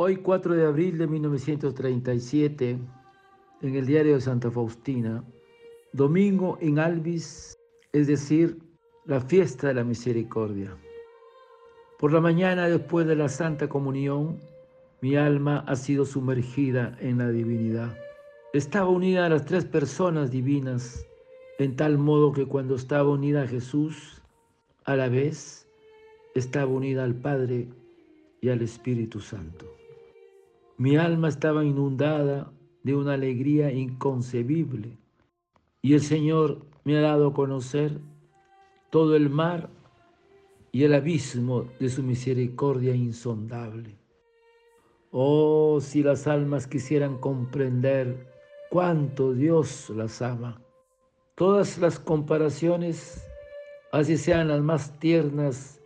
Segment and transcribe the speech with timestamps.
[0.00, 2.78] Hoy 4 de abril de 1937,
[3.62, 5.24] en el diario de Santa Faustina,
[5.92, 7.58] domingo en Albis,
[7.92, 8.60] es decir,
[9.06, 10.76] la fiesta de la misericordia.
[11.98, 14.38] Por la mañana, después de la Santa Comunión,
[15.00, 17.98] mi alma ha sido sumergida en la divinidad.
[18.52, 21.08] Estaba unida a las tres personas divinas,
[21.58, 24.22] en tal modo que cuando estaba unida a Jesús,
[24.84, 25.66] a la vez
[26.36, 27.66] estaba unida al Padre
[28.40, 29.66] y al Espíritu Santo.
[30.78, 32.52] Mi alma estaba inundada
[32.84, 34.96] de una alegría inconcebible
[35.82, 38.00] y el Señor me ha dado a conocer
[38.90, 39.70] todo el mar
[40.70, 43.98] y el abismo de su misericordia insondable.
[45.10, 48.28] Oh, si las almas quisieran comprender
[48.70, 50.62] cuánto Dios las ama.
[51.34, 53.28] Todas las comparaciones,
[53.90, 55.80] así sean las más tiernas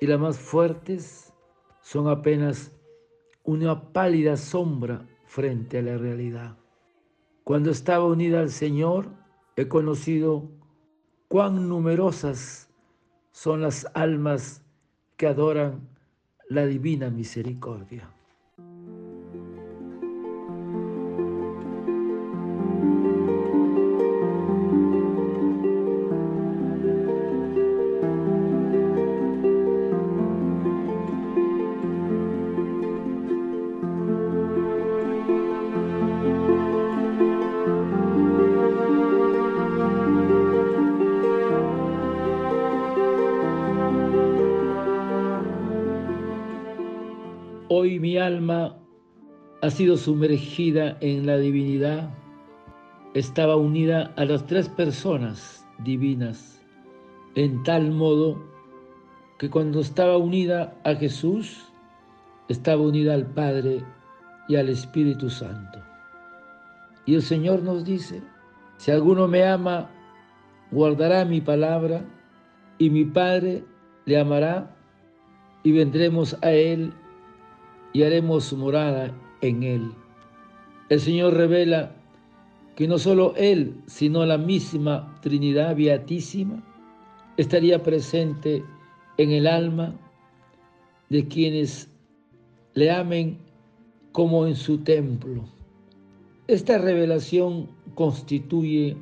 [0.00, 1.34] y las más fuertes,
[1.82, 2.72] son apenas
[3.44, 6.56] una pálida sombra frente a la realidad.
[7.44, 9.08] Cuando estaba unida al Señor,
[9.56, 10.48] he conocido
[11.28, 12.68] cuán numerosas
[13.32, 14.62] son las almas
[15.16, 15.88] que adoran
[16.48, 18.08] la divina misericordia.
[47.82, 48.78] Hoy mi alma
[49.60, 52.10] ha sido sumergida en la divinidad.
[53.12, 56.64] Estaba unida a las tres personas divinas,
[57.34, 58.40] en tal modo
[59.40, 61.72] que cuando estaba unida a Jesús,
[62.48, 63.82] estaba unida al Padre
[64.46, 65.80] y al Espíritu Santo.
[67.04, 68.22] Y el Señor nos dice,
[68.76, 69.90] si alguno me ama,
[70.70, 72.04] guardará mi palabra,
[72.78, 73.64] y mi Padre
[74.04, 74.72] le amará,
[75.64, 76.92] y vendremos a Él
[77.92, 79.92] y haremos morada en él.
[80.88, 81.94] El Señor revela
[82.76, 86.62] que no solo Él, sino la misma Trinidad Beatísima
[87.36, 88.64] estaría presente
[89.18, 89.94] en el alma
[91.08, 91.88] de quienes
[92.74, 93.38] le amen
[94.12, 95.44] como en su templo.
[96.48, 98.96] Esta revelación constituye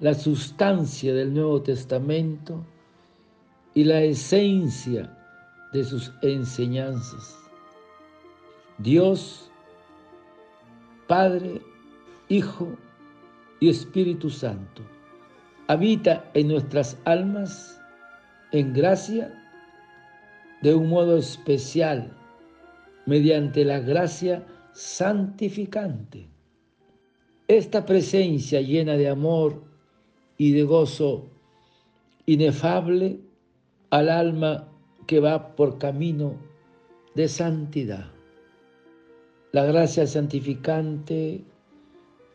[0.00, 2.64] la sustancia del Nuevo Testamento
[3.74, 5.16] y la esencia
[5.72, 7.47] de sus enseñanzas.
[8.78, 9.50] Dios,
[11.08, 11.60] Padre,
[12.28, 12.68] Hijo
[13.58, 14.82] y Espíritu Santo,
[15.66, 17.80] habita en nuestras almas
[18.52, 19.34] en gracia
[20.62, 22.16] de un modo especial,
[23.06, 26.28] mediante la gracia santificante.
[27.48, 29.60] Esta presencia llena de amor
[30.36, 31.26] y de gozo
[32.26, 33.18] inefable
[33.90, 34.68] al alma
[35.08, 36.36] que va por camino
[37.16, 38.17] de santidad.
[39.58, 41.44] La gracia santificante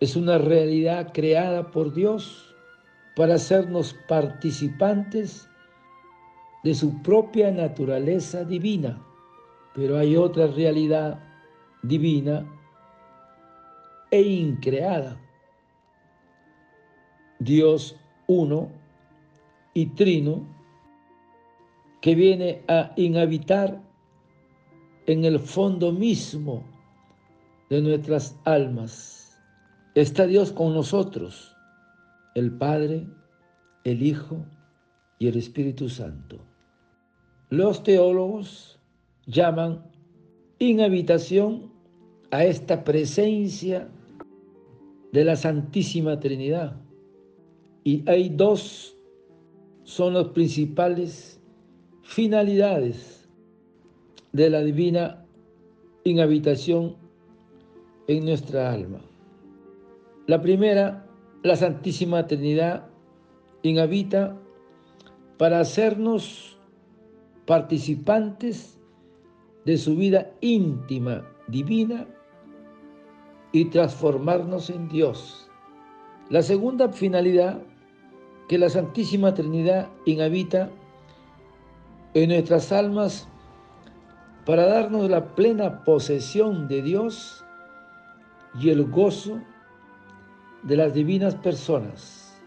[0.02, 2.54] es una realidad creada por Dios
[3.16, 5.48] para hacernos participantes
[6.66, 9.02] de su propia naturaleza divina.
[9.74, 11.18] Pero hay otra realidad
[11.82, 12.46] divina
[14.12, 15.18] e increada.
[17.40, 17.96] Dios
[18.28, 18.70] uno
[19.74, 20.46] y trino
[22.02, 23.82] que viene a inhabitar
[25.06, 26.73] en el fondo mismo
[27.70, 29.40] de nuestras almas.
[29.96, 31.56] Está Dios con nosotros,
[32.36, 33.08] el Padre,
[33.84, 34.46] el Hijo
[35.20, 36.40] y el Espíritu Santo.
[37.50, 38.80] Los teólogos
[39.26, 39.86] llaman
[40.60, 41.72] inhabitación
[42.32, 43.90] a esta presencia
[45.12, 46.76] de la Santísima Trinidad.
[47.84, 48.98] Y hay dos,
[49.84, 51.40] son las principales
[52.02, 53.30] finalidades
[54.32, 55.26] de la divina
[56.04, 57.03] inhabitación
[58.08, 59.00] en nuestra alma.
[60.28, 61.06] La primera,
[61.44, 62.86] la Santísima Trinidad
[63.62, 64.36] inhabita
[65.38, 66.58] para hacernos
[67.46, 68.80] participantes
[69.66, 72.08] de su vida íntima, divina,
[73.54, 75.48] y transformarnos en Dios.
[76.30, 77.62] La segunda finalidad,
[78.50, 80.70] que la Santísima Trinidad inhabita
[82.14, 83.30] en nuestras almas
[84.46, 87.43] para darnos la plena posesión de Dios
[88.60, 89.40] y el gozo
[90.64, 92.42] de las divinas personas.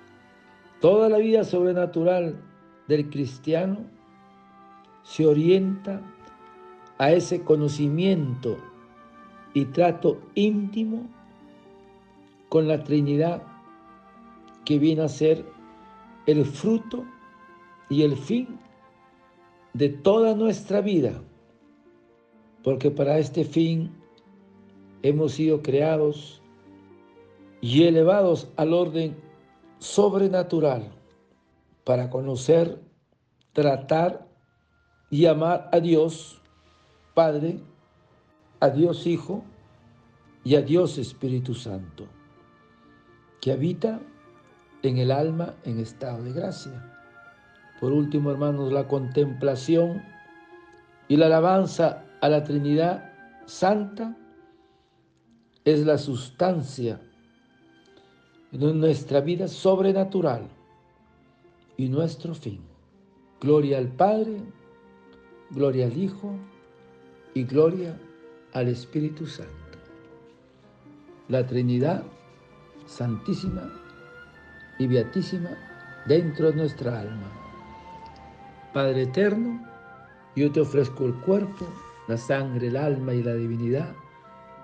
[0.80, 2.40] Toda la vida sobrenatural
[2.88, 3.78] del cristiano
[5.02, 6.00] se orienta
[6.98, 8.56] a ese conocimiento
[9.54, 11.08] y trato íntimo
[12.48, 13.42] con la Trinidad
[14.64, 15.44] que viene a ser
[16.26, 17.04] el fruto
[17.88, 18.58] y el fin
[19.72, 21.22] de toda nuestra vida,
[22.62, 23.92] porque para este fin
[25.08, 26.42] hemos sido creados
[27.60, 29.16] y elevados al orden
[29.78, 30.90] sobrenatural
[31.84, 32.80] para conocer,
[33.52, 34.26] tratar
[35.10, 36.42] y amar a Dios
[37.14, 37.60] Padre,
[38.60, 39.44] a Dios Hijo
[40.44, 42.06] y a Dios Espíritu Santo,
[43.40, 44.00] que habita
[44.82, 46.92] en el alma en estado de gracia.
[47.80, 50.02] Por último, hermanos, la contemplación
[51.08, 53.12] y la alabanza a la Trinidad
[53.46, 54.16] Santa
[55.66, 57.00] es la sustancia
[58.52, 60.48] de nuestra vida sobrenatural
[61.76, 62.60] y nuestro fin.
[63.40, 64.40] Gloria al Padre,
[65.50, 66.36] gloria al Hijo
[67.34, 67.98] y gloria
[68.52, 69.52] al Espíritu Santo.
[71.28, 72.04] La Trinidad
[72.86, 73.68] Santísima
[74.78, 75.50] y Beatísima
[76.06, 77.32] dentro de nuestra alma.
[78.72, 79.66] Padre eterno,
[80.36, 81.66] yo te ofrezco el cuerpo,
[82.06, 83.92] la sangre, el alma y la divinidad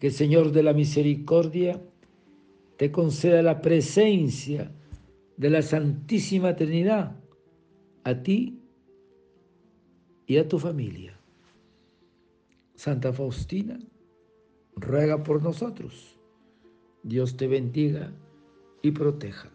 [0.00, 1.80] que el Señor de la Misericordia
[2.76, 4.72] te conceda la presencia
[5.36, 7.16] de la Santísima Trinidad
[8.04, 8.58] a ti
[10.26, 11.18] y a tu familia.
[12.74, 13.78] Santa Faustina,
[14.76, 16.18] ruega por nosotros.
[17.02, 18.10] Dios te bendiga
[18.82, 19.50] y proteja.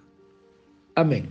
[0.94, 1.28] Amén.